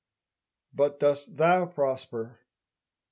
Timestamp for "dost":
0.99-1.37